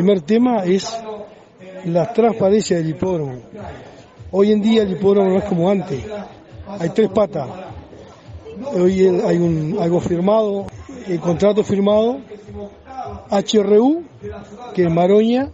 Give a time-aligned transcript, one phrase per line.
[0.00, 0.96] primer tema es
[1.84, 3.34] la transparencia del hipódromo.
[4.30, 6.02] Hoy en día el hipódromo no es como antes.
[6.66, 7.46] Hay tres patas.
[8.72, 10.64] Hoy hay un, algo firmado,
[11.06, 12.18] el contrato firmado,
[13.30, 14.04] HRU,
[14.74, 15.50] que es Maroña,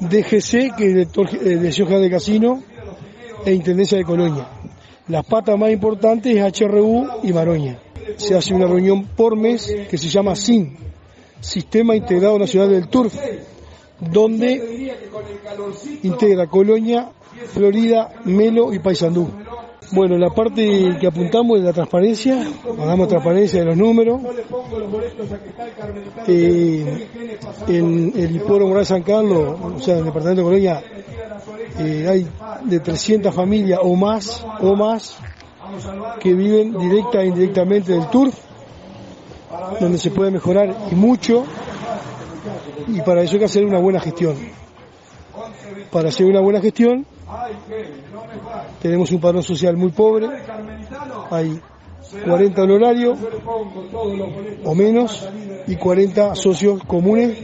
[0.00, 2.62] DGC, que es Dirección General de Casino,
[3.44, 4.48] e Intendencia de Colonia.
[5.08, 7.78] Las patas más importantes es HRU y Maroña.
[8.16, 10.87] Se hace una reunión por mes que se llama SIN,
[11.40, 13.14] Sistema Integrado Nacional del Turf,
[14.00, 14.94] donde
[16.02, 17.10] integra Colonia,
[17.52, 19.28] Florida, Melo y Paysandú.
[19.90, 22.46] Bueno, la parte que apuntamos es la transparencia,
[22.78, 24.20] hagamos transparencia de los números.
[26.26, 27.08] Eh,
[27.68, 30.82] en el hipódromo Moral San Carlos, o sea, en el departamento de Colonia,
[31.78, 32.26] eh, hay
[32.64, 35.16] de 300 familias o más, o más,
[36.20, 38.38] que viven directa e indirectamente del turf,
[39.80, 41.44] donde se puede mejorar y mucho,
[42.86, 44.36] y para eso hay que hacer una buena gestión.
[45.90, 47.06] Para hacer una buena gestión,
[48.80, 50.28] tenemos un padrón social muy pobre,
[51.30, 51.60] hay
[52.24, 53.18] 40 honorarios
[54.64, 55.28] o menos
[55.66, 57.38] y 40 socios comunes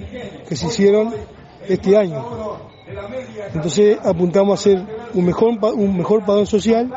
[0.48, 1.12] que se hicieron
[1.68, 2.53] este año.
[3.54, 6.92] Entonces apuntamos a hacer un mejor, un mejor padrón social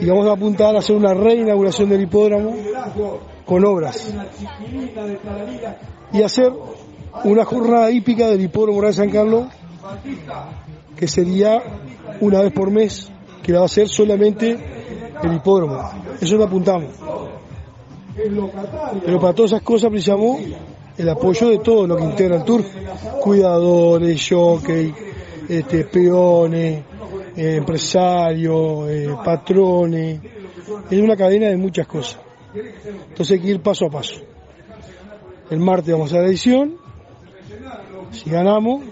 [0.00, 2.54] y vamos a apuntar a hacer una reinauguración del hipódromo
[3.44, 4.14] con obras
[6.12, 6.52] y hacer
[7.24, 9.48] una jornada hípica del hipódromo de San Carlos
[10.96, 11.62] que sería
[12.20, 13.10] una vez por mes,
[13.42, 14.58] que la va a hacer solamente
[15.22, 15.80] el hipódromo.
[16.20, 16.92] Eso lo apuntamos.
[19.04, 20.40] Pero para todas esas cosas precisamos
[20.98, 22.64] el apoyo de todo lo que integra el tour.
[23.22, 24.92] Cuidadores, jockey,
[25.48, 26.84] este, peones,
[27.36, 30.20] eh, empresarios, eh, patrones.
[30.90, 32.20] Es una cadena de muchas cosas.
[33.08, 34.20] Entonces hay que ir paso a paso.
[35.50, 36.76] El martes vamos a la edición.
[38.10, 38.82] Si ganamos,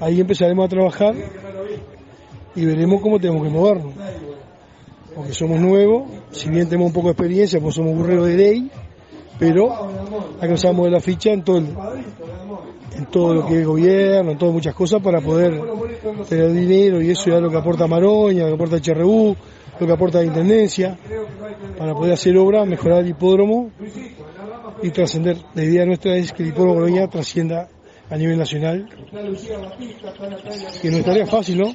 [0.00, 1.14] ahí empezaremos a trabajar
[2.54, 3.92] y veremos cómo tenemos que movernos.
[5.14, 8.70] Porque somos nuevos, si bien tenemos un poco de experiencia, pues somos burreros de ley,
[9.38, 9.70] pero
[10.40, 14.74] alcanzamos de la ficha en todo, en todo lo que es gobierno, en todas muchas
[14.74, 15.60] cosas para poder
[16.28, 19.36] tener dinero y eso ya lo que aporta Maroña, lo que aporta HRU,
[19.78, 20.98] lo que aporta la Intendencia,
[21.78, 23.70] para poder hacer obra, mejorar el hipódromo
[24.82, 25.36] y trascender.
[25.54, 27.68] La idea nuestra es que el hipódromo Maroña trascienda
[28.10, 28.88] a nivel nacional,
[30.80, 31.74] que no estaría fácil, ¿no?